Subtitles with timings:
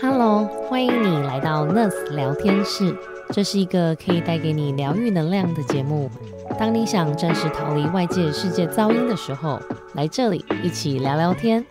[0.00, 2.96] Hello，欢迎你来到 Nurse 聊天室。
[3.30, 6.10] 这是一个可以带给你疗愈能量的节目。
[6.58, 9.60] 当你想暂时逃离外界世界噪音的时候，
[9.94, 11.64] 来这里一起聊聊天。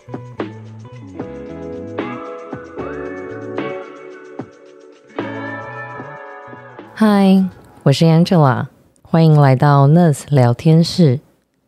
[6.93, 7.43] 嗨，
[7.83, 8.67] 我是 Angela，
[9.01, 11.19] 欢迎来到 Nurse 聊天室。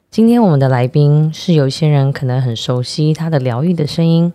[0.09, 4.31] 今天我们的来宾是有些人可能很熟悉他的疗愈的声音。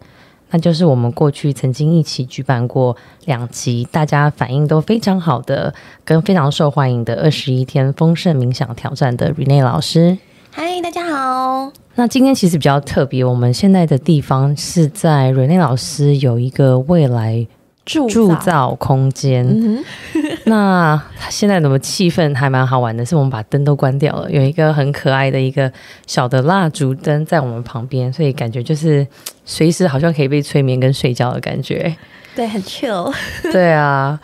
[0.51, 5.73] 那就是我们过去曾经一起举办过两集，大家反应都非常好的，
[6.05, 10.19] 跟非常受欢迎的二十一天丰盛冥想挑战的 Rene 老师。
[10.51, 11.73] 嗨，大家好。
[11.95, 17.47] 那今天其实比较特别，我们现在的地方是在 Rene 老师有一个未来。
[17.87, 19.45] 铸造空间，
[20.45, 23.05] 那现在怎么气氛还蛮好玩的？
[23.05, 25.71] 是我们把灯都关掉了，有一个很可爱的一个
[26.07, 29.07] 小的蜡烛灯在我们旁边，所以感觉就是
[29.45, 31.95] 随时好像可以被催眠跟睡觉的感觉。
[32.35, 33.13] 对，很 chill。
[33.51, 34.19] 对啊。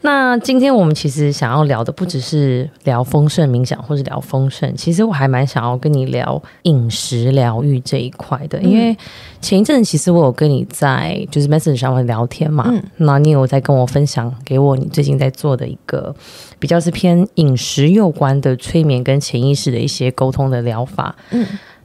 [0.00, 8.62] 那今天我们其实想要聊的不只是聊丰盛冥想，或是聊丰盛，其实我还蛮想要跟你聊饮食疗愈这一块的。
[8.62, 8.96] 因为
[9.40, 16.14] 前一阵其实我有跟你在就是 message 上面聊天嘛，那你有在跟我分享给我你最近在做的一个
[16.60, 21.12] 比较是偏饮食有关的催眠跟潜意识的一些沟通的疗法。
[21.32, 21.44] 嗯，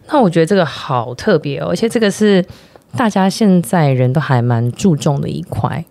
[0.09, 2.45] 那我觉得这个好特别哦，而且这个是
[2.95, 5.83] 大家现在人都还蛮注重的一块。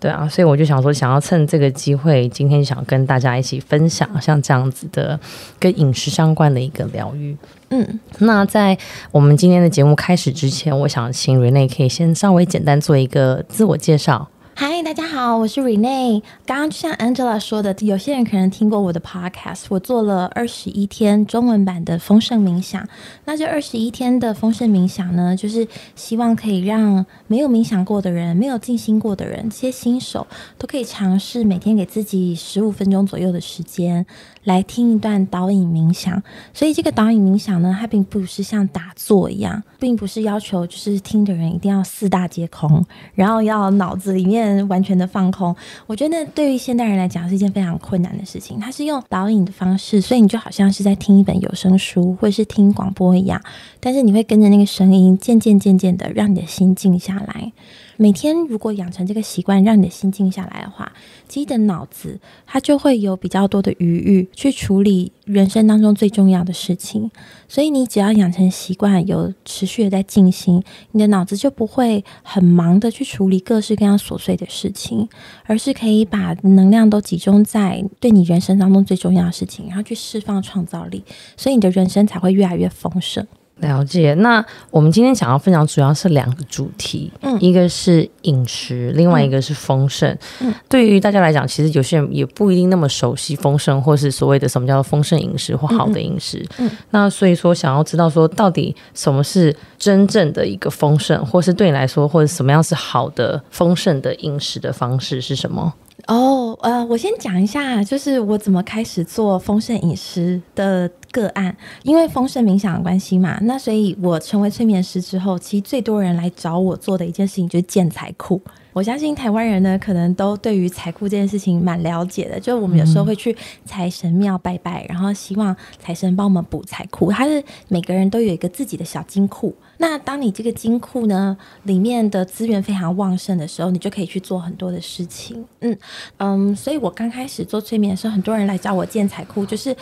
[0.00, 5.20] 对啊，所以我就想说，想要趁这个机会，今天想跟大家一起分享像这样子的
[5.58, 7.36] 跟饮食相关的一个疗愈。
[7.68, 8.76] 嗯，那在
[9.12, 14.26] 我们今天的节目开始之前，我想请 Rene 可以先稍微简单做一个自我介绍。
[14.62, 16.22] 嗨，大家好，我是 Rene。
[16.44, 22.86] 刚刚就像 Angela 说的，有些人可能听过我的 Podcast，我做了二十一天中文版的丰盛冥想。
[23.24, 25.66] 那这二十一天的丰盛冥想呢，就是
[25.96, 30.26] 希望可以让没有冥想过的人、没有静心过的人，这些新手
[30.58, 34.04] 都可以尝试每天给自己十五分钟左右的时间。
[34.44, 36.22] 来听一段导引冥想，
[36.54, 42.84] 所以这个导引冥想呢，它并不是像打坐一样，并不是要求就是听的人一定要四大皆空，
[43.14, 45.54] 然后要脑子里面完全的放空。
[45.86, 48.58] 我觉得对于现代人来讲是一件非常困难的事情。
[48.58, 53.40] 它是用导引的方式，所以你就好像是在听一本有声书或者是听广播一样，
[53.78, 57.52] 但是你会跟着那个声音，渐渐渐渐的让你的心静下来。
[57.96, 60.90] 每天如果养成这个习惯，让你的心静下来的话，
[61.28, 67.10] 其实的脑子它就会有比较多的余裕去处理人生当中最重要的事情。
[67.48, 75.08] 所以你只要养成习惯，有持续的在进行，你的脑子就不会很忙的去处理各式各样琐碎的事情，
[75.44, 81.04] 而是可以把能量都集中在对你人生当中最重要的事情，然后去释放创造力，
[81.36, 83.26] 所以你的人生才会越来越丰盛。
[83.60, 90.16] 了解，那我们今天想要分享主要是两个主题，嗯，一个是饮食，另外一个是丰盛。
[90.40, 96.44] 嗯，对于大家来讲，其实有些人也不一定那么熟悉丰盛，或是所谓的什么叫做丰盛饮食或好的饮食。
[96.58, 105.72] 嗯，那所以说想要知道说到底什么是真正的一个丰盛，或是对你来说，或者什么样是好的丰盛的饮食的方式是什么？
[106.06, 111.56] 哦，呃，我先讲一下，就是我怎么开始做丰盛饮食的个案。
[111.82, 118.40] 因为丰盛冥想的关系嘛，那所以我成为催眠师之后，其实最多人来找我做的一件事情就是建财库。
[118.72, 122.38] 我相信台湾人呢，可能都对于财库这件事情蛮了解的。
[122.38, 127.10] 就是我们有时候会去财神庙拜拜，然后希望财神帮我们补财库。
[127.10, 129.54] 它是每个人都有一个自己的小金库。
[129.82, 135.44] 那当你这个金库呢里面的资源非常旺盛的时候，你就可以去做很多的事情。
[135.60, 135.76] 嗯
[136.18, 139.74] 嗯，所以我刚开始做催眠的时候，很多人来找我建财库，就是。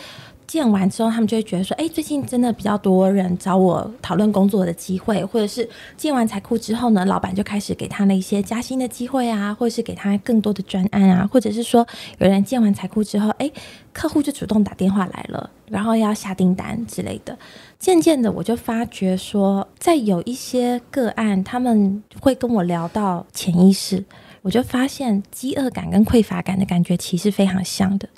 [0.49, 13.51] 建完之后，他们就会觉得说：“哎，最近真的比较多人找我讨论工作的机会，或者是建完财库之后呢，老板就开始给他那一些加薪的机会啊，或者是给他更多的专案啊，或者是说有人建完财库之后，哎，
[13.93, 17.37] 客户就主动打电话来了，然后要下订单之类的。
[17.77, 24.03] 渐渐的，我就发觉说，在有一些个案，他们会跟我聊到潜意识，
[24.41, 28.09] 我就发现饥饿感跟匮乏感的感觉其实非常像的。”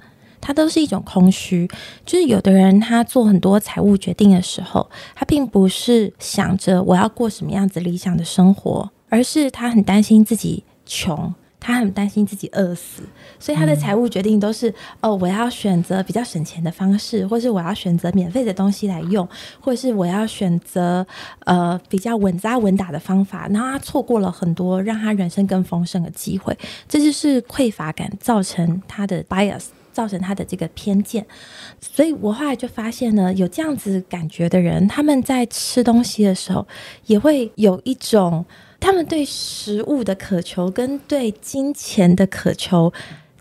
[0.42, 1.70] 它都是一种空虚，
[2.06, 13.04] 就是有的人他做很多财务决定的时候，他并不是想着我要过什么样子理想的生活，而是他很担心自己穷，他很担心自己饿死，
[13.40, 19.28] 所以他的财务决定都是哦，我要选择比较省钱的方式，或是我要选择免费的东西来用，
[19.60, 21.06] 或者是我要选择
[21.46, 26.58] 呃比较稳扎稳打的方法，然后他错过了很多让他人生更丰盛的机会，
[26.90, 29.66] 这就是匮乏感造成他的 bias。
[29.92, 31.26] 造成他的这个偏见，
[31.80, 36.68] 所以我后来就发现呢，有这样子感觉的人，他们在吃东西的时候，
[37.08, 38.46] 也会有一种，
[38.80, 42.92] 他他们对食物的渴求跟对金钱的渴求，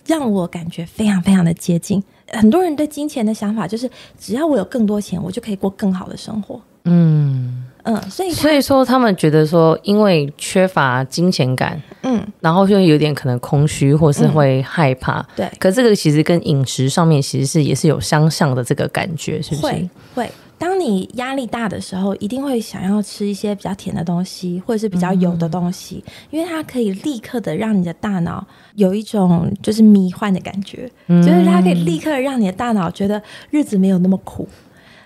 [0.06, 2.00] 让我感觉非常非常的接近。
[2.29, 6.62] 很多人对金钱的想法就是，只要我有更多钱，我就可以过更好的生活。
[6.85, 15.25] 嗯，嗯，所以所以说他们觉得说，因为缺乏金钱感，嗯，然后就有点可能空虚，或是会害怕。
[15.37, 19.91] 对，可这个其实跟饮食上面其实是也是有相像的这个感觉，是不是会？
[20.14, 20.31] 会。
[20.58, 34.46] 当你压力大的时候，一定会想要吃一些比较甜的东西，或者是比较油的东西，因为它可以立刻的让你的大脑有一种就是迷幻的感觉，嗯就是它可以立刻让你的大脑觉得日子没有那么苦。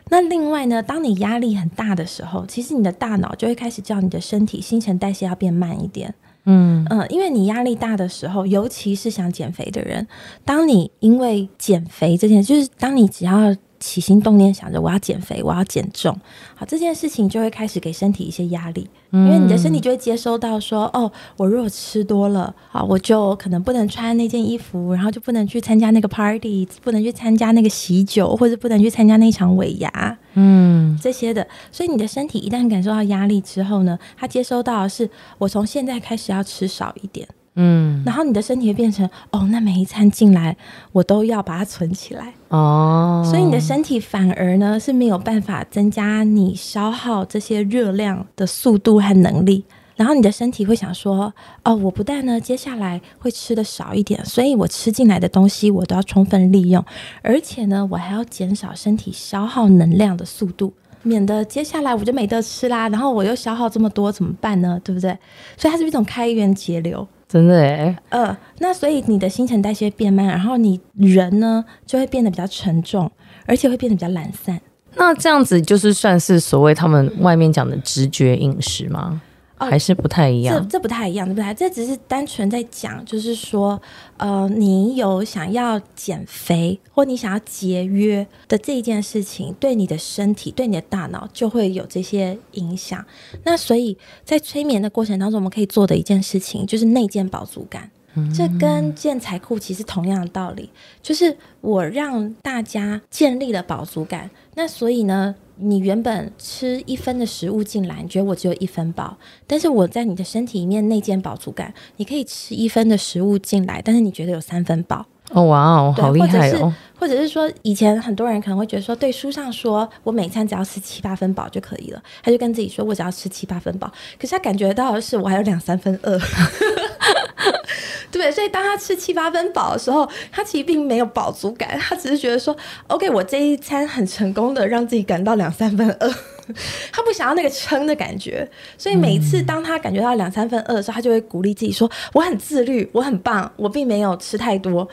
[0.08, 6.12] 那另外呢，当你压力很大的时候，其实你的大脑就会开始叫你的身体新陈代谢要变慢一点。
[6.44, 6.86] 嗯。
[6.90, 10.06] 嗯，因为你压力大的时候，尤其是想减肥的人，
[10.44, 13.54] 当你因为减肥这件事，就是当你只要
[13.84, 16.18] 起心动念想着我要减肥，我要减重，
[16.54, 30.98] 好这件事情就会开始给身体一些压力，因为你的身体就会接收到说，哦，我如果吃多了，好，我就可能不能穿那件衣服，然后就不能去参加那个 party，不能去参加那个喜酒，或者不能去参加那场尾牙，嗯。
[31.02, 40.56] 这些的，所以你的身体一旦感受到压力之后呢，它接收到的是我从现在开始要吃少一点，嗯然后你的身体会变成哦，那每一餐进来
[40.92, 49.64] 我都要把它存起来，哦，所以你的身体反而呢是没有办法增加你消耗这些热量的速度和能力。
[49.96, 56.84] 然后你的身体会想说：“哦，我不但呢接下来会吃的少一点，所以我吃进来的东西我都要充分利用，
[57.22, 60.72] 而且呢，我还要减少身体消耗能量的速度，
[61.04, 62.88] 免得接下来我就没得吃啦。
[62.88, 64.80] 然后我又消耗这么多怎么办呢？
[64.82, 65.16] 对不对？
[65.56, 67.06] 所以它是一种开源节流。
[67.34, 73.10] 真的哎，呃，那所以你的新陈代谢变慢，然后你人呢就会变得比较沉重，
[73.44, 74.60] 而且会变得比较懒散。
[74.94, 79.20] 那这样子就是算是所谓他们外面讲的直觉饮食吗？
[79.58, 80.62] 哦还是不太一这样？
[80.62, 81.54] 这这不太一样，对不对？
[81.54, 83.80] 这只是单纯在讲，就是说，
[84.16, 93.04] 呃，你有想要减肥或你想要节约的这一件事情，对你的身体、对你的大脑就会有这些影响。
[93.44, 97.90] 那所以在催眠的过程当中，我们可以做的一件事情就是内建饱足感。
[98.32, 100.70] 这跟建材库其实同样的道理，
[101.02, 109.16] 就是我让大家建立了饱足感，那所以呢，你原本吃一分的食物进来，你觉得我只有一分饱，
[109.46, 115.06] 但是我在你的身体里面内建饱足感，你可以吃一分的食物进来，但是你觉得有三分饱。
[115.30, 116.72] 哦，哇哦，好厉害哦！
[117.04, 126.18] 或者是说，以前很多人可能会觉得说，对书上说我每餐只要吃七八分饱就可以了，他就跟自己说我只要吃七八分饱，可是他感觉到的是我还有两三分饿。
[128.10, 128.32] 对？
[128.32, 132.56] 所以当他吃七八分饱的时候，他其实并没有饱足感，他只是觉得说
[132.86, 136.10] ，OK，我这一餐很成功的让自己感到两三分饿，
[136.92, 138.48] 他不想要那个撑的感觉。
[138.76, 144.84] 所以每一次当他感觉到两三分饿的时候，他就会鼓励自己说：“我很自律，我很棒，我并没有吃太多。”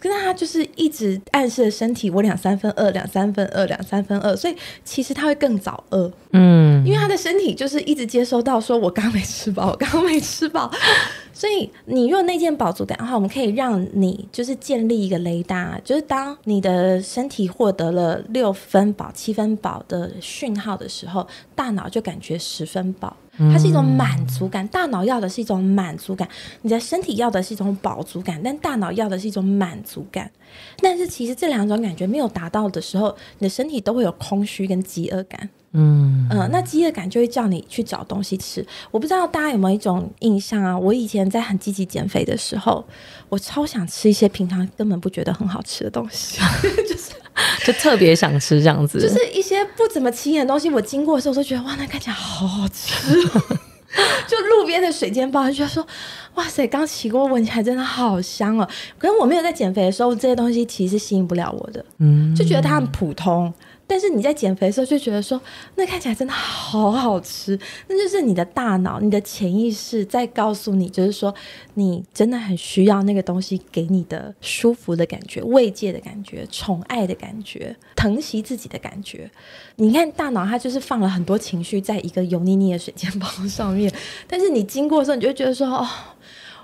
[0.00, 6.10] 可是他就是一直暗示了身体：“我两三分饿，两三分饿，两三分饿。”所以其实他会更早饿。
[6.32, 10.70] 嗯，因为他的身体就是一直接收到说，我刚刚没吃饱，我刚刚没吃饱，
[11.40, 23.16] 所以你若内建饱足感的话，我们可以让你就是建立一个雷达，就是当你的身体获得了六分饱、七分饱的讯号的时候，大脑就感觉十分饱。
[23.38, 26.28] 它是一种满足感，大脑要的是一种满足感，
[26.60, 30.30] 你的身体要的是一种饱足感，但大脑要的是一种满足感。
[30.82, 35.48] 但是其实这两种感觉没有达到的时候，你的身体都会有空虚跟饥饿感。
[35.72, 38.64] 嗯嗯，那饥饿感就会叫你去找东西吃。
[38.90, 40.76] 我不知道大家有没有一种印象啊？
[40.76, 42.84] 我以前在很积极减肥的时候，
[43.28, 46.38] 我超想吃一些平常根本不觉得很好吃的东西，
[46.88, 47.12] 就是
[47.64, 50.68] 就特别想吃这样子，就是一些不怎么起眼的东西。
[50.70, 53.58] 我经过的时候，我都觉得哇，那看起来好好吃哦。
[54.28, 55.84] 就路边的水煎包，就觉得说，
[56.36, 58.68] 哇塞，刚起锅闻起来真的好香哦。
[58.96, 63.52] 可是我没有在减肥的时候，这些东西其实吸引不了我的，嗯就觉得它很普通。
[63.90, 65.40] 但是你在减肥的时候就觉得说，
[65.74, 71.34] 那看起来真的好好吃，那就是你的大脑、你的潜意识在告诉你，就是说
[71.74, 79.28] 你真的很需要那个东西给你的舒服的感觉、慰藉的感觉、宠爱的感觉、疼惜自己的感觉。
[79.74, 83.92] 你看大脑它就是放了很多情绪在一个油腻腻的水煎包上面，
[84.28, 85.88] 但是你经过的时候，你就会觉得说，哦。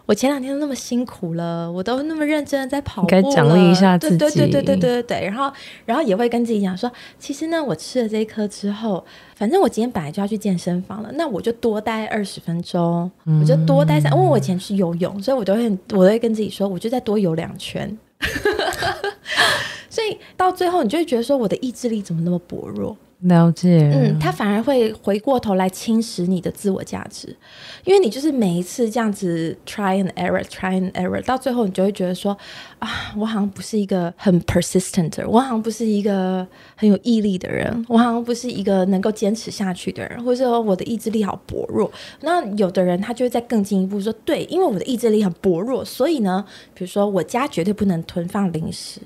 [0.06, 3.08] 我前两天都那么辛苦了，我都那么认真的在跑步。
[3.08, 5.25] 该奖励一下自己，对对对对对对。
[5.26, 5.52] 然后
[5.84, 13.10] 然后也会跟自己讲说，其实呢，我吃了这一颗之后，反正我今天本来就要去健身房了，那我就多待二十分钟，
[13.40, 14.12] 我就多待三。
[14.12, 17.98] 因为我以前去游泳，所以我都会，我都会跟自己说，我就再多游两圈。
[19.90, 22.96] 所以到最后你就会觉得说，我的意志力怎么那么薄弱。
[23.20, 23.90] 了解。
[23.92, 27.35] 嗯，他反而会回过头来侵蚀你的自我价值，
[27.85, 32.37] 因为你就是每一次这样子 try and error，try and error，到最后你就会觉得说
[32.78, 36.46] 啊，我好像不是一个很 persistent，我好像不是一个
[36.76, 41.90] 很有毅力的人，我好像不是一个能够坚持下去的人，或者说我的意志力好薄弱。
[42.20, 46.44] 那有的人他就会再更进一步说，对，因为我的意志力很薄弱，所以呢，
[46.75, 49.00] 比如说我家绝对不能囤放零食，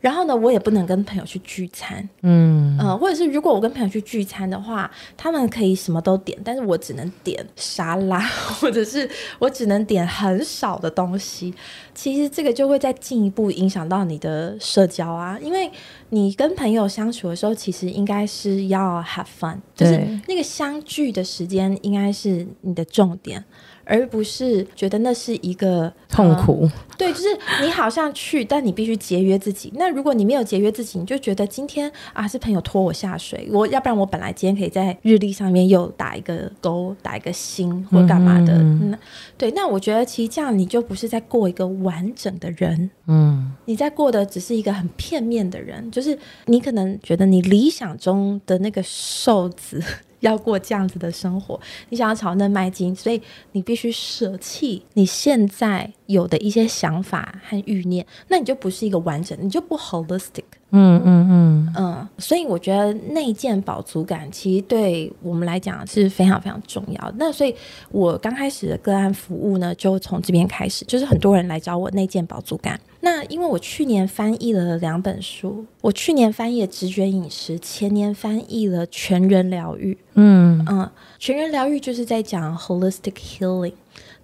[0.00, 8.20] 然后呢，我也不能跟朋友去聚餐，嗯呃，或者是如果我跟朋友去聚餐的话，他们可以什么都点，但是我只能点沙拉，
[8.60, 11.52] 或者是我只能点很少的东西。
[11.94, 15.70] 其实这个就会再进一步影响到你的社交啊，因为
[16.10, 23.44] 你跟朋友相处的时候，其实应该是要 have fun，就是那个相聚的时间应该是你的重点。
[23.88, 26.68] 而不是觉得那是一个痛苦，
[26.98, 27.28] 对，就是
[27.62, 29.72] 你好像去，但你必须节约自己。
[29.76, 38.52] 那如果你没有节约自己，你就觉得今天啊是朋友拖我下水，我要不然我本来今天可以在日历上面又打一个勾，打一个星或干嘛的。
[38.52, 38.96] 嗯，
[39.38, 39.50] 对。
[39.52, 49.82] 那我觉得其实这样你就不是在过一个完整的人，嗯，你在过的只是一个很片面的人，就是你可能觉得你理想中的那个瘦子。
[50.20, 51.60] 要过这样子的生活，
[51.90, 53.20] 你想要朝那迈进，所以
[53.52, 60.44] 你必须舍弃你现在有的一些想法和欲念，那你就不是一个完整，你就不 holistic。
[60.70, 67.12] 嗯嗯嗯嗯，所以我觉得内建饱足感其实对我们来讲是非常非常重要。
[67.16, 67.54] 那所以
[67.90, 72.78] 我刚开始的个案服务呢，就从这边开始，就是很多人来找我内建饱足感。
[73.00, 79.96] 那因为我去年翻译了两本书，我去年翻译了直觉饮食，前年翻译了全人疗愈。
[80.14, 83.72] 嗯嗯，全人疗愈就是在讲 holistic healing。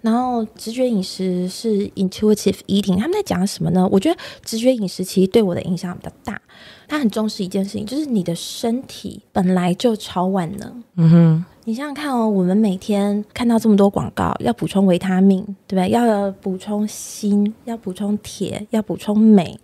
[0.04, 3.88] 然后直觉饮食是 intuitive eating，他们在讲什么呢？
[3.90, 6.38] 我觉得直觉饮食其实对我的影响比较大。
[6.86, 10.84] 他很重视一件事情，就是你的身体本来就超万能。
[10.96, 15.88] 嗯哼，你想想看哦，我们每天看到这么多广告，要补充维他命，对不对？
[15.88, 19.58] 要补充锌，要补充铁，要补充镁，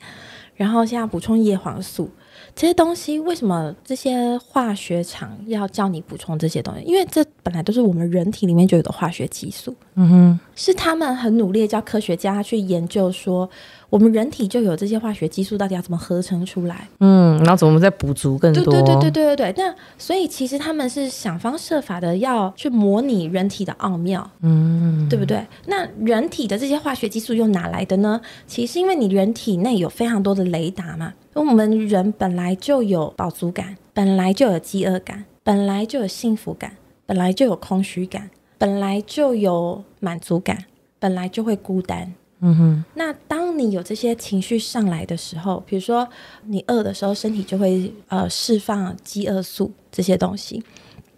[0.55, 2.09] 然后现在补充叶黄素。
[2.55, 6.83] 这些东西为什么这些化学厂要叫你补充这些东西？
[6.85, 9.75] 因为这本来都是我们人体里面就有的化学激素。
[9.95, 13.49] 嗯哼，是他们很努力叫科学家去研究说，
[13.91, 16.89] 我们人体就有这些化学激素，到底要怎么合成出来？
[17.01, 18.65] 嗯，然后怎么再补足更多？
[18.65, 19.65] 对对对对对对对。
[19.65, 25.45] 那所以其实他们是想方设法的要去模拟人体的奥妙，嗯，对不对？
[25.67, 28.21] 那人体的这些化学激素又哪来的呢？
[28.47, 31.13] 其实因为你人体内有非常多的雷达嘛。
[31.33, 40.65] 我们人本来就有饱足感，本来就有饥饿感，本来就有幸福感，本来就有空虚感，本来就有满足感，
[40.99, 42.13] 本来就会孤单。
[42.41, 42.85] 嗯哼。
[42.95, 46.09] 那当你有这些情绪上来的时候，比如说
[46.47, 50.63] 你饿的时候，身体就会呃释放饥饿素这些东西。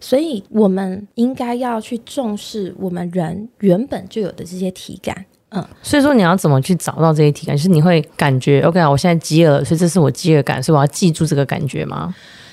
[0.01, 5.25] 所以我们应该要去重视我们人原本就有的这些体感。
[5.51, 7.57] 嗯，所以说你要怎么去找到这些体感？
[7.57, 12.13] 就是你会感觉 OK 啊，我现在饥饿，所以这是我饥饿感，所以我要记住这个感觉吗？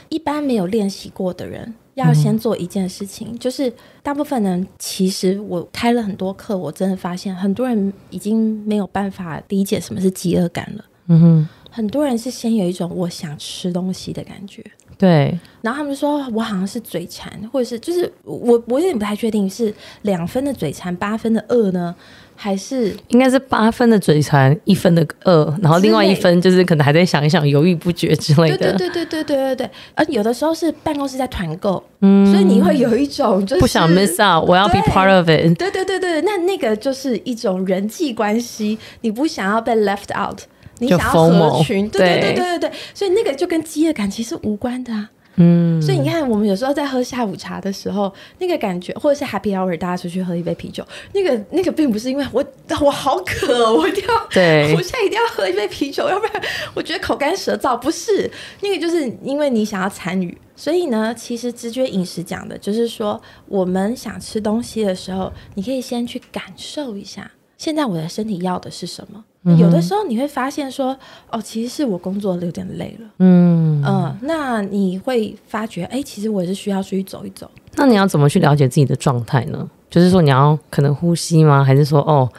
[0.09, 10.85] 一般没有练习过的人，要先做一件事情，嗯、就是大部分人其实我开了很多课，我真的发现很多人已经没有办法理解什么是饥饿感了。
[11.07, 14.63] 嗯哼，很多人是先有一种我想吃东西的感觉。
[14.97, 21.95] 对，然后他们说我好像是嘴馋，或者是就是我我有点不太确定是两分的嘴馋，八分的饿呢，
[22.41, 28.57] 还是应该是八分的嘴馋，一分的饿，然后另外一分就是可能还在想一想，犹豫不决之类的。
[28.57, 29.69] 对对对对对对对对。
[29.93, 35.53] 而有的时候是办公室在团购，嗯，所以你会有一种就是不想 miss out，我要 be part of it。
[35.57, 40.39] 对对对对，那那个就是一种人际关系，你不想要被 left out。
[40.81, 45.09] 你想要合群，对对对对对对，所以那个就跟饥饿感其实无关的啊。
[45.41, 52.43] 嗯，所以你看，我们有时候在喝下午茶的时候，那个感觉，或者是 Happy Hour，大家出去喝一杯啤酒，那个那个并不是因为我
[52.81, 56.43] 我好渴，我一定要，对， 我现在一定要喝一杯啤酒，要不然
[56.73, 57.79] 我觉得口干舌燥。
[57.79, 58.29] 不是，
[58.61, 60.37] 那个就是因为你想要参与。
[60.55, 69.23] 所以呢，其实直觉饮食讲的就是说，我们想吃东西的时候，你可以先去感受一下，现在我的身体要的是什么。
[69.57, 70.97] 有的时候你会发现说，
[71.29, 77.49] 哦，其实是我工作有点累了，嗯嗯，那你会发觉，哎，其实我是需要出去走一走。
[77.75, 79.69] 那你要怎么去了解自己的状态呢？
[79.89, 81.63] 就是说你要可能呼吸吗？
[81.63, 82.29] 还是说，哦，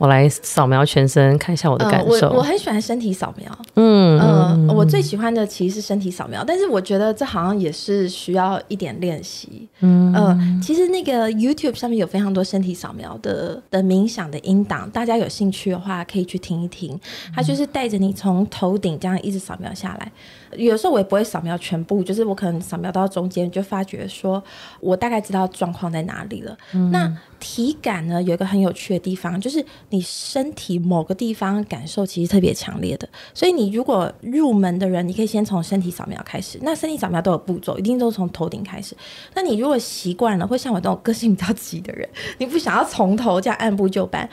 [0.00, 2.30] 我来扫描全身，看一下我的感受。
[2.30, 9.68] 我我很喜欢身体扫描，嗯嗯、我最喜欢的其实是身体扫描，但是我觉得这好像也是需要一点练习。
[9.80, 16.98] 嗯、呃其实那个 YouTube 上面有非常多身体扫描的的冥想的音档，大家有兴趣的话可以去听一听。
[17.36, 20.10] 它就是带着你从头顶这样一直扫描下来。
[20.56, 24.42] 有时候我也不会扫描全部，就是我可能扫描到中间就发觉说，
[24.80, 26.56] 我大概知道状况在哪里了。
[26.90, 33.08] 那体感呢，有一个很有趣的地方，就是你身体某个地方感受其实特别强烈的。
[33.32, 36.58] 所以你如果入门的人，你可以先从身体扫描开始。
[36.62, 38.96] 那身体扫描都有步骤，一定都是从头顶开始。
[39.34, 44.28] 那你如果习惯了，会像我这种个性比较急的人，你不想要从头这样按部就班。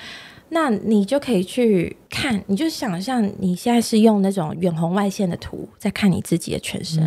[0.49, 7.03] 那你就可以去看，你就想象你现在是用那种远红外线的图在看你自己的全身，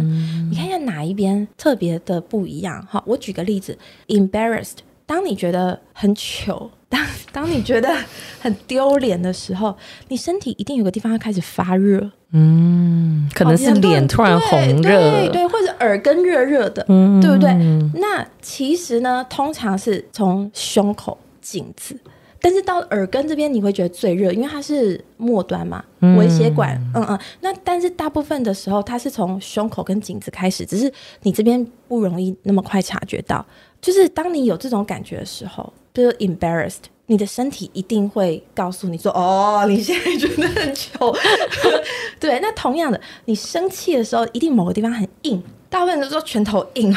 [0.51, 2.87] 你看一下哪一边特别的不一样。
[2.89, 3.77] 好，我举个例子
[4.09, 7.95] ，embarrassed，当你觉得很糗，当当你觉得
[8.41, 9.75] 很丢脸的时候，
[10.09, 17.21] 你身体一定有个地方要开始发热，嗯，可能是脸突然红热，对，或者耳根热热的，嗯。
[17.21, 17.53] 对不对？
[17.95, 21.97] 那其实呢，通常是从胸口、颈子，
[22.41, 25.85] 但是到耳根这边你会觉得最热，因为它是末端嘛，
[26.19, 27.19] 微血管，嗯嗯。
[27.41, 30.93] 那但是大部分的时候，它是从胸口跟颈子开始，只是
[31.23, 33.45] 你这边不容易那么快察觉到。
[33.81, 36.85] 就是当你有这种感觉的时候，比如 embarrassed。
[37.07, 41.13] 你的身体一定会告诉你说：“哦，你现在觉得很糗。
[42.21, 46.97] ”对，那同样的，你生气的时候，一定某个地方很硬，大部分都说拳头硬。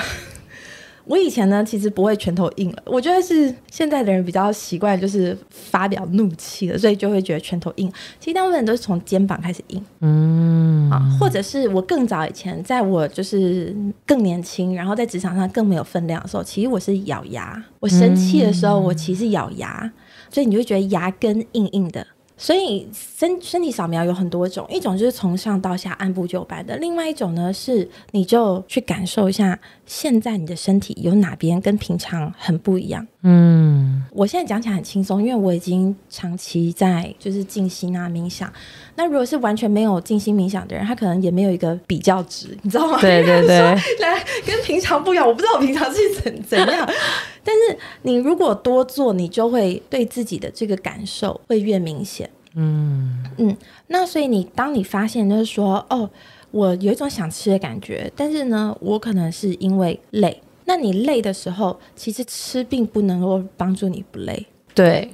[1.05, 7.91] 我以前呢，其实不会拳头硬了，我觉得是现在的人比较习惯就是发表怒气了，所以就会觉得拳头硬。
[8.19, 19.91] 其实大部分人都是从肩膀开始硬，嗯啊，或者是我更早以前，在我就是更年轻，然后在职场上更没有分量的时候，其实我是咬牙，我生气的时候，我其实咬牙，
[20.29, 22.07] 所以你就会觉得牙根硬硬的。
[22.43, 33.07] 所以身身体扫描有很多种，一种就是从上到下按部就班的，另外一种呢是你就去感受一下现在你的身体有哪边跟平常很不一样。
[33.25, 38.51] 嗯我现在讲起来很轻松，因为我已经长期在就是静心啊冥想。
[38.95, 42.99] 那如果是完全没有静心冥想的人，他可能也没有一个比较值，你知道吗？
[42.99, 43.57] 对对对，
[44.03, 46.85] 来跟平常不一样，我不知道我平常是怎怎样，
[47.41, 52.29] 但是你如果多做，你就会对自己的这个感受会越明显。
[52.55, 56.09] 嗯嗯，那所以你当你发现就是说，哦，
[56.51, 60.41] 我有一种想吃的感觉，但是呢，我可能是因为累。
[60.65, 64.45] 那你累的时候，其实吃并不能够帮助你不累。
[64.73, 65.13] 对，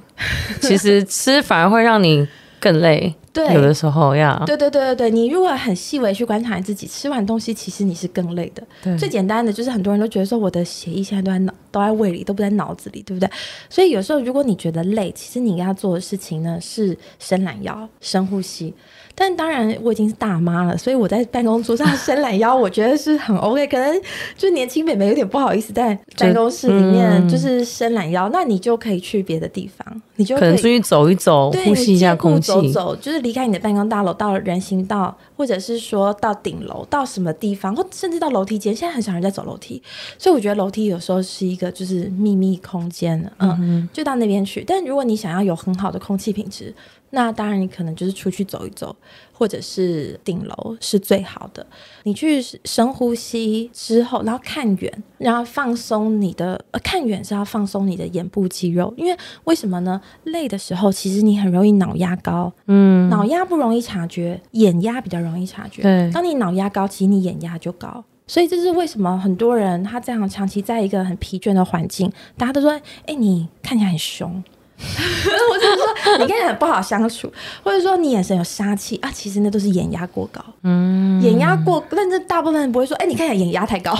[0.61, 2.27] 其实吃反而会让你
[2.59, 8.97] 更累，对有的时候呀，对对对对对，你如果很细微去观察你自己，吃完东西其实你是更累的。
[8.97, 13.29] 最简单的就是很多人都觉得说我的血液现在都在脑都在胃里，都不在脑子里，对不对？
[13.69, 18.73] 所以有时候如果你觉得累，其实你要做的事情呢是伸懒腰、深呼吸。
[19.19, 23.67] 但当然我已经是大妈了，所以我在办公桌上伸懒腰，我觉得是很 OK。
[23.67, 24.01] 可能
[24.37, 38.73] 就年轻妹妹有点不好意思在办公室里面嗯就是伸懒腰，那你就可以去别的地方，你就可能出去走一走，呼吸一下空气，走走，就是离开你的办公大楼，到人行道，或者是说到顶楼，到什么地方，或甚至到楼梯间。
[38.73, 39.81] 现在很少人在走楼梯，
[40.17, 44.63] 所以我觉得楼梯有时候是一个就是秘密空间，嗯，就到那边去。
[44.65, 46.73] 但如果你想要有很好的空气品质，
[47.11, 48.95] 那当然你可能就是出去走一走，
[49.33, 51.65] 或者是顶楼是最好的。
[52.03, 59.99] 你去深呼吸之后，然后看远，然后放松你的，呃，看远是要放松你的眼部肌肉，因为为什么呢？
[60.25, 65.81] 累的时候，其实你很容易脑压高，嗯，脑压不容易察觉，眼压比较容易察觉。
[65.81, 68.03] 对当你脑压高，其实你眼压就高。
[68.27, 72.71] 所以这是为什么很多人他这样长期在一个很疲倦的环境，大家都说
[73.07, 74.43] ：“哎、你看起来很凶。”
[74.79, 77.31] 或者是说你看起来很不好相处，
[77.63, 80.43] 或者说你眼神有杀气啊，其实那都是眼压过高。
[80.63, 83.93] 嗯，眼压过，但是大部分人不会说，哎、你看起来眼压太高，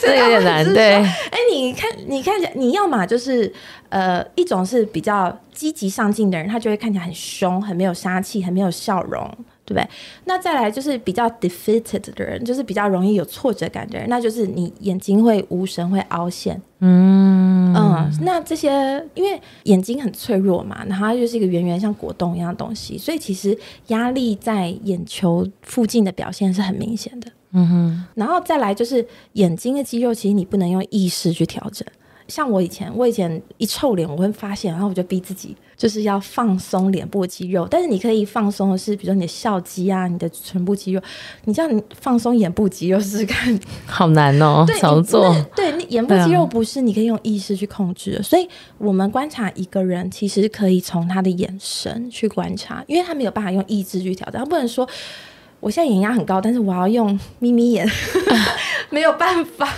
[0.00, 3.52] 这有点难，对，哎、你看，你看起来，你要么就是
[3.88, 9.28] 呃，一种是比较积极上进的人，他就会看起来很凶，很没有杀气，很没有笑容，
[9.64, 9.88] 对不对？
[10.24, 16.60] 那再来就是比较 defeated 的人，就是比较容易有挫折感的人，那就是你眼睛会无神，会凹陷。
[16.80, 17.43] 嗯
[17.74, 18.70] 嗯，那这些
[19.14, 23.56] 因为眼睛很脆弱嘛，然后它就是一个圆圆像果冻一样的东西，所以其实
[23.88, 27.30] 压力在眼球附近的表现是很明显的。
[27.52, 31.86] 嗯哼，然后再来就是眼睛的肌肉，其实你不能用意识去调整，
[32.26, 37.68] 像我以前，我以前一臭脸，我会发现，然后我就逼自己就是要放松脸部肌肉。
[37.70, 41.02] 但是你可以放松的是，比如说你的笑肌啊，你的唇部肌肉。
[41.44, 45.34] 你这样放松眼部肌肉试试看， 好难哦，操作。
[45.54, 48.22] 对，那眼部肌肉不是你可以用意识去控制的。
[48.22, 54.38] 所以我们观察一个人，其实可以从他的眼神去观察，因为他没有办法用意志去调整。
[54.40, 54.88] 他不能说
[55.60, 57.86] 我现在眼压很高，但是我要用眯眯眼，
[58.88, 59.68] 没有办法。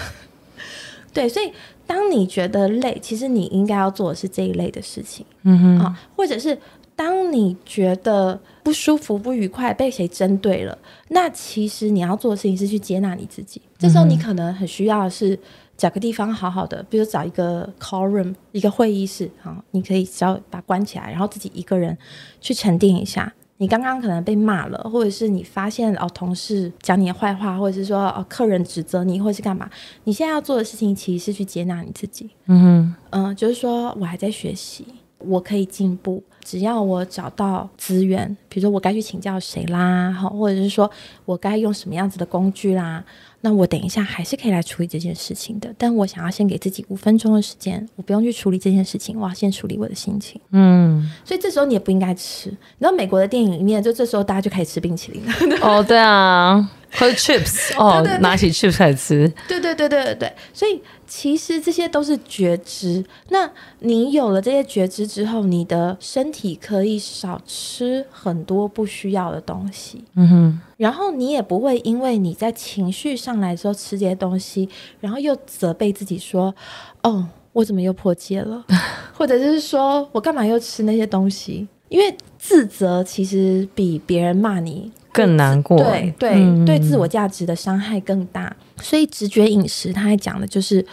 [1.12, 1.50] 对，所以。
[1.86, 6.58] 当你觉得累，其实你应该要做的是这一类的事情，嗯哼啊，或者是
[6.94, 10.76] 当你觉得不舒服、不愉快，被谁针对了，
[11.08, 13.62] 那其实你要做的事情是去接纳你自己。
[13.78, 15.38] 这时候你可能很需要的是
[15.76, 21.96] 找个地方好好的，比如找一个 call room，一个会议室啊，你可以只要把它关起来，然后自己一个人
[22.40, 23.32] 去沉淀一下。
[23.58, 29.68] 你刚刚可能被骂了，或者是你发现哦同事讲你的坏话，或者是说哦客人指责你，或者是干嘛？
[30.04, 32.28] 你现在要做的事情其实是去接纳你自己。
[32.46, 34.84] 嗯哼，嗯，就是说我还在学习，
[35.18, 40.88] 我可以进步，只要我找到资源，比如说我该去请教谁啦，好，或者是说
[41.24, 43.02] 我该用什么样子的工具啦。
[43.40, 50.40] 那我等一下还是可以来处理这件事情的，但我想要先给自己五分钟的时间，我不用去处理这件事情，我要先处理我的心情。
[50.52, 52.48] 嗯，所以这时候你也不应该吃。
[52.48, 55.58] 你知道美国的电影里面，就这时候大家就开始吃冰淇淋了。
[55.62, 56.70] 哦，对啊。
[56.96, 59.32] 喝 chips 哦，拿起 chips 来吃。
[59.46, 63.04] 对对对对对对，所以其实这些都是觉知。
[63.28, 70.04] 那你有了这些觉知之后，你的身体可以少吃很多不需要的东西。
[70.14, 70.60] 嗯哼。
[70.76, 74.68] 然后你也不会因为你在情绪上来之后吃这些东西，
[75.00, 76.54] 然后又责备自己说
[77.02, 78.62] ：“哦，我怎么又破戒了？”
[79.16, 81.66] 或者就是说我干嘛又吃那些东西？
[81.88, 84.90] 因为自责其实比别人骂你。
[85.16, 88.54] 更难过，对对对，自我价值的伤害更大。
[88.82, 90.84] 所以直觉饮食，它还讲的就是，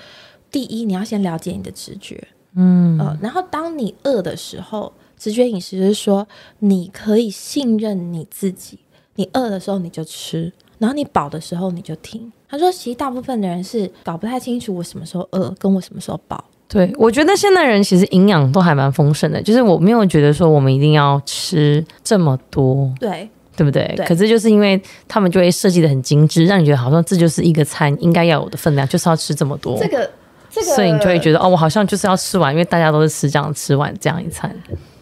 [0.50, 6.26] 第一，你要先了解你的直觉，嗯呃，然后当你饿的时候，直觉饮食就是说，
[6.60, 8.80] 你可以信任你自己，
[9.16, 12.32] 你饿的时候你就吃，然后你饱的时候你就停。
[12.48, 16.42] 他说，其实大部分的人是搞不太清楚我什么时候饿，跟我什么时候饱。
[16.70, 22.92] 对我觉得现代人其实营养都还蛮丰盛的，就是我没有觉得说我们一定要吃这么多。
[23.00, 23.30] 对。
[23.56, 23.96] 对不对？
[24.08, 29.78] 可是就是因为他们就会设计的很精致，让你觉得好像这就是一个餐应该要有的分量，就是要吃这么多。
[29.80, 30.10] 这个，
[30.50, 34.56] 这个，所以你就会觉得哦，我好像就是要吃完，因为大家都是吃这样吃完这样一餐。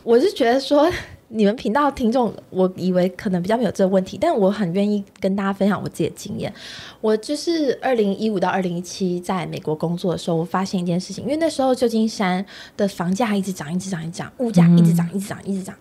[0.03, 0.91] 我是觉得说。
[1.33, 6.53] 你们频道听众，我以为可能比较没有这个问题，但我很愿意跟大家分享我自己的经验。
[6.99, 15.73] 我就是二零一五到二零一七在美国工作的时候，我发现一件事情，因为那时候旧金山的房价一直涨，一直涨，一直涨，物价一直涨，一直涨，一直涨。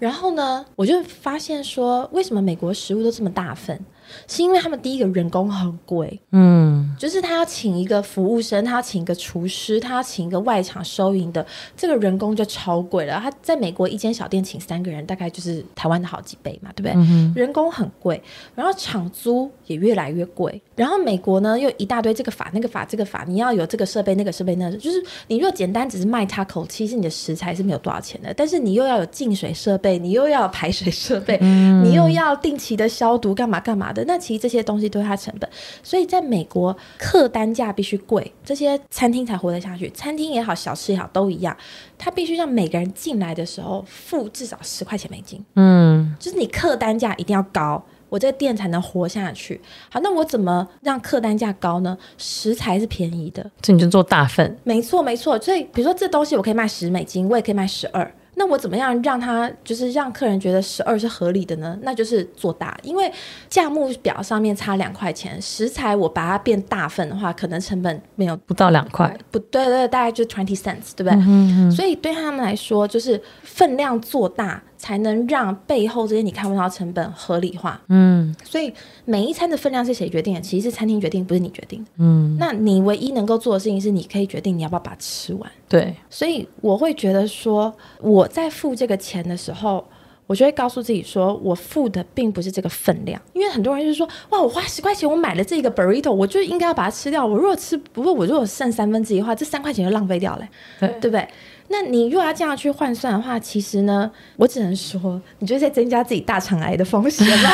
[0.00, 3.80] 然后呢，我就发现说，为什么美国食物都这么大份？
[4.28, 11.44] 是因为他们第一个人工很贵，嗯，就是他要请一个服务生，他要请一个厨师，他要请一个外场收银的，
[11.76, 13.20] 这个人工就超贵了。
[13.20, 17.32] 他在美国一间小店请三个人，大概就是台湾的好几倍嘛，对不对？
[17.34, 18.20] 人工很贵，
[18.54, 20.60] 然后场租也越来越贵。
[20.74, 28.32] 然后美国呢又一大堆这个法那个法这个法，你要有这个设备那个设备，那就是你若简单只是卖 taco，其实你的食材是没有多少钱的。
[28.34, 34.04] 但是你又要有净水设备，你又要排水设备，你又要定期的消毒，干嘛干嘛的。
[34.04, 35.50] 那其实这些东西都是它成本，
[35.82, 39.90] 所以在美国客单价必须贵，这些餐厅才活得下去。
[39.90, 41.56] 餐厅也好，小吃也好，都一样，
[41.96, 45.42] 它必须让每个人进来的时候付至少十块钱美金。
[45.54, 47.82] 嗯，就是你客单价一定要高。
[48.08, 49.60] 我这个店才能活下去。
[49.90, 51.98] 好，那我怎么让客单价高呢？
[52.16, 54.56] 食材是便宜的，这你就做大份。
[54.62, 55.36] 没错，没错。
[55.40, 58.08] 所以，比如说这东西我可以卖十美金，我也可以卖十二。
[58.38, 61.76] 那我怎么样让他就是让客人觉得十二是合理的呢？
[61.82, 63.10] 那就是做大，因为
[63.48, 71.70] 价目表上面差两块钱，食材我把它变大份的话，可能成本没有不到两块，不对对，大概就 twenty cents，对不对？
[71.70, 74.62] 所以对他们来说，就是分量做大。
[74.76, 77.80] 才能让背后这些你看不到成本合理化。
[77.88, 78.72] 嗯，所以
[79.04, 80.40] 每一餐的分量是谁决定的？
[80.40, 81.90] 其实是餐厅决定，不是你决定的。
[81.98, 85.50] 嗯，那你唯一能够做的事情是，你可以决定你要不要把它吃完。
[85.68, 89.84] 对，所以我会觉得说，我在付这个钱的时候，
[90.26, 93.20] 我就会告诉自己说，我付的并不是这个分量。
[93.32, 97.24] 因为很多人就是说，哇，我花十块钱我买了这个 burrito，我就应该要把它吃掉。
[97.24, 100.48] 我如果吃，不过我如果剩三分之一的话，这三块钱就浪费掉了，
[100.80, 101.28] 对对不对？
[101.68, 107.50] 那你如果要这样去换算的话，其实呢，我只能说，你就是在增加自己大肠癌的风险了。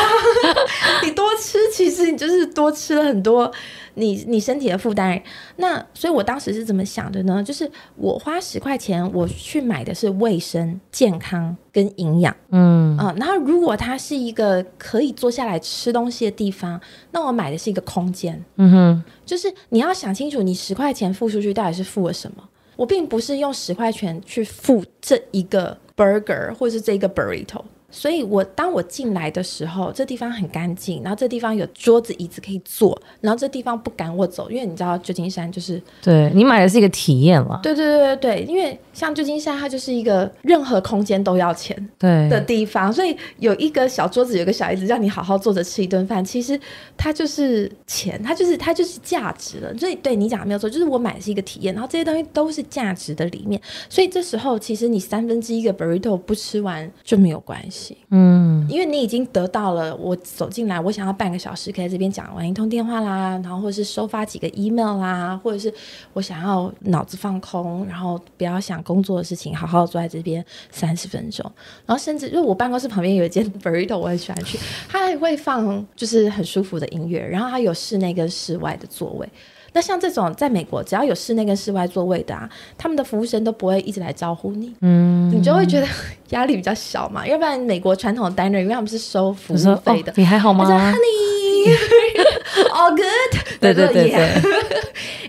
[1.03, 3.51] 你多吃，其实你就是多吃了很多
[3.94, 5.20] 你你身体的负担。
[5.57, 7.42] 那所以我当时是怎么想的呢？
[7.42, 12.35] 就是我花十块钱，我去买的是卫生、健康跟营养。
[12.51, 18.42] 嗯啊，然后如果它是一个可以坐下来吃东西的地方，那我买的是一个空间。
[18.57, 22.42] 嗯哼，就是你要想清楚，你十块钱付出去到底是付了什么。
[22.76, 27.62] 我并不是用十块钱去付这一个 burger 或是这一个 burrito。
[27.92, 46.59] 所以，我当我进来的时候，这地方很干净，然后这地方有桌子椅子可以坐，然后这地方不赶我走，因为你知道旧金山就是对你买的是一个体验了，对对对对对，因为像旧金山它就是一个任何空间都要钱对的地方，所以有一个小桌子，有个小椅子，让你好好坐着吃一顿饭，其实
[46.96, 49.76] 它就是钱，它就是它就是价值了。
[49.76, 57.82] 所以对你讲的没有错，就是我买的是一个体验，然后这些东西都是价值的里面，所以这时候其实你三分之一个 burrito 不吃完就没有关系。
[58.11, 65.73] 嗯，因为你已经得到了，我走进来，我想要半个小时可以在这边讲完一通电话啦，然后或者是收发几个 email 啦，或者是
[66.12, 71.45] 我想要脑子放空，然后不要想工作的事情，好好坐在这边三十分钟，
[71.87, 79.29] 然后甚至因为我办公室旁边有一间 burrito，我很喜欢去，它还会放就是很舒服的音乐，然后它有室内跟室外的座位。
[79.74, 85.87] 那像这种在美国，只要有室内跟室外座位的啊，他们的服务生都不会一直来招呼你，嗯，你就会觉得
[86.30, 87.26] 压力比较小嘛。
[87.26, 93.32] 要不然美国传统的 diner，因为他们是收服务费的，你还好吗？Honey，all good？
[93.61, 94.28] 对对对对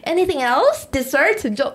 [0.06, 0.88] ，Anything else?
[0.91, 1.71] Dessert 就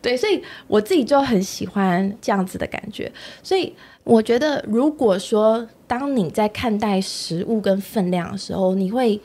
[0.00, 3.10] 对，所以我自己就很喜欢这样子的感觉。
[3.42, 9.20] 所以我觉得，如果说当你在看待食物跟分量的时候，你会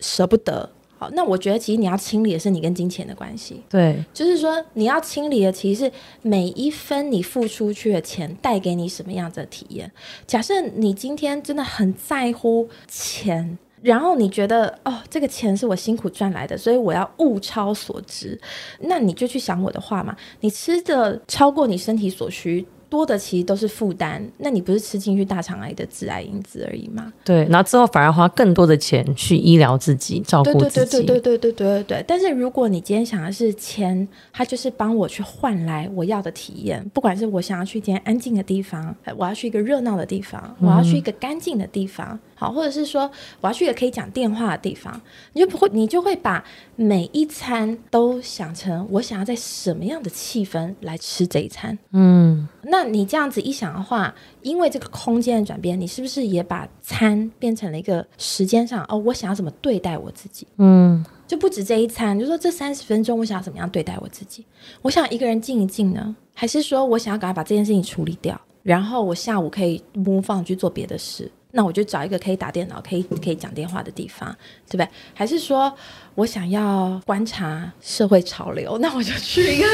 [0.00, 0.68] 舍不得。
[0.98, 9.90] 好，那我觉得其实你要清理的是你跟金钱的关系，对，就是说你要清理的其实是每一分你付出去的钱带给你什么样子的体验。
[10.26, 18.36] 假设你今天真的很在乎钱，然后你觉得哦，这个钱是我辛苦赚来的，所以我要物超所值，
[18.80, 22.66] 那你就去想我的话嘛，你吃的超过你身体所需。
[22.88, 27.12] 多的其实都是负担，那你不是吃进去大肠癌的致癌因子而已吗？
[27.24, 30.74] 对，然后之后反而花更多的钱去医疗自己，照顾自己。
[30.74, 32.04] 对对对对对对对对对。
[32.06, 42.18] 但是如果你今天想的是钱，它就是帮我去换来我要的体验，不管是我想要去一间安静的地方，我要去一个热闹的地方，我要去一个干净的地方。
[42.38, 45.00] 好，或者是说我要去一个可以讲电话的地方，
[45.32, 46.44] 你就不会，你就会把
[46.76, 51.76] 每一餐都想成我想要在什么样的气氛来吃这一餐。
[51.90, 58.96] 嗯，那你这样子一想的话，因为这个空间的转变，你是不是也把餐变成了一个时间上哦？
[58.96, 60.46] 我想要怎么对待我自己？
[60.58, 64.46] 嗯，就不止这一餐，就说这三十分钟我想要怎么样对待我自己？
[64.82, 71.28] 我想一个人静一静呢，还是说我想要赶快把这件事情处理掉，然后我下午可以 move on 去做别的事？
[71.52, 74.34] 那我就找一个可以打电脑、可以可以讲电话的地方，
[74.68, 74.88] 对不对？
[75.14, 75.72] 还是说
[76.14, 79.66] 我想要观察社会潮流， 那我就去一个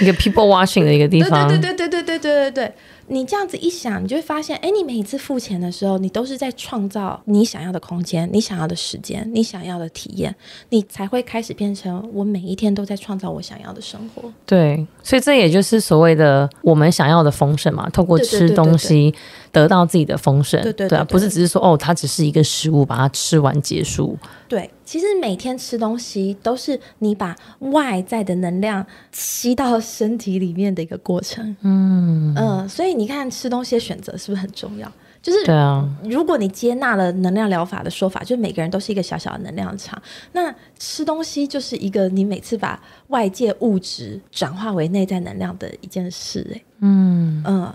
[0.00, 1.48] 一个 people watching 的一个地方。
[1.48, 2.74] 对对对对对对对对对。
[3.10, 10.34] 你这样子一想，你就会发现，哎，你每一次付钱的时候，你都是在创造你想要的空间、你想要的时间、你想要的体验，
[10.68, 14.30] 你才会开始变成我每一天都在创造我想要的生活。
[14.44, 19.14] 对，所以这也就是所谓的我们想要的丰盛嘛，透过吃东西
[19.58, 20.60] 得到自己的丰盛。
[20.62, 24.18] 对对对，不是只是说哦，它只是一个食物，把它吃完结束。
[24.48, 31.56] 对，其实每天吃东西都是你把外在的能量吸到身体里面的一个过程。
[31.62, 32.98] 嗯嗯，所以。
[32.98, 34.90] 你看吃东西的选择是不是很重要？
[35.22, 46.44] 就是对啊，如果你接纳了能量疗法的说法，就是每个人都是一个小小的能量场，那吃东西就是一个你每次把外界物质转化为内在能量的一件事。
[46.52, 47.72] 哎，嗯嗯，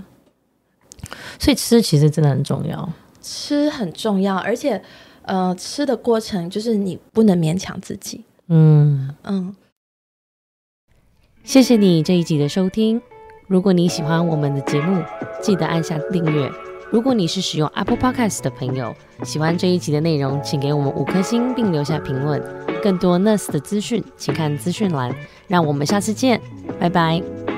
[1.40, 2.90] 所以吃其实真的很重要，
[3.22, 4.82] 吃很重要，而且
[5.24, 8.24] 呃，吃的过程就是你不能勉强自己。
[8.48, 9.56] 嗯嗯，
[11.44, 13.02] 谢谢你这一集的收听。
[13.48, 15.04] 如果你喜欢我们的节目，
[15.42, 16.52] 记得按下订阅。
[16.92, 22.42] 如果你是使用 Apple Podcast 的朋友，喜欢这一集的内容，请给我们五颗星并留下评论。
[22.84, 25.16] 更多 Nurse 的资讯，请看资讯栏。
[25.48, 26.40] 让我们下次见，
[26.80, 27.53] 拜拜。